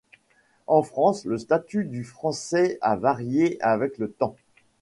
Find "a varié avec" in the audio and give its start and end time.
2.81-3.99